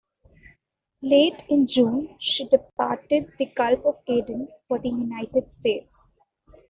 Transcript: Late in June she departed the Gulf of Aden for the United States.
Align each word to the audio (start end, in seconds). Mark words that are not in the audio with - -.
Late 1.03 1.43
in 1.47 1.67
June 1.67 2.15
she 2.17 2.47
departed 2.47 3.33
the 3.37 3.45
Gulf 3.45 3.85
of 3.85 3.99
Aden 4.07 4.47
for 4.67 4.79
the 4.79 4.89
United 4.89 5.51
States. 5.51 6.11